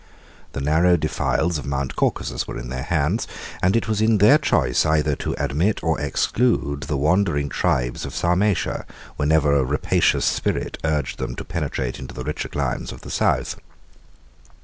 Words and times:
The 0.53 0.61
narrow 0.61 0.97
defiles 0.97 1.59
of 1.59 1.67
Mount 1.67 1.95
Caucasus 1.95 2.47
were 2.47 2.57
in 2.57 2.69
their 2.69 2.81
hands, 2.81 3.27
and 3.61 3.75
it 3.75 3.87
was 3.87 4.01
in 4.01 4.17
their 4.17 4.39
choice, 4.39 4.83
either 4.83 5.15
to 5.17 5.35
admit 5.37 5.83
or 5.83 5.97
to 5.99 6.03
exclude 6.03 6.81
the 6.81 6.97
wandering 6.97 7.49
tribes 7.49 8.03
of 8.03 8.15
Sarmatia, 8.15 8.87
whenever 9.17 9.53
a 9.55 9.63
rapacious 9.63 10.25
spirit 10.25 10.79
urged 10.83 11.19
them 11.19 11.35
to 11.35 11.45
penetrate 11.45 11.99
into 11.99 12.15
the 12.15 12.23
richer 12.23 12.49
climes 12.49 12.91
of 12.91 13.01
the 13.01 13.11
South. 13.11 13.57